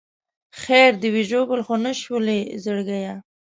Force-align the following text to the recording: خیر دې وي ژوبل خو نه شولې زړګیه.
خیر 0.61 0.91
دې 1.01 1.09
وي 1.13 1.23
ژوبل 1.29 1.59
خو 1.65 1.73
نه 1.85 1.91
شولې 2.01 2.39
زړګیه. 2.63 3.15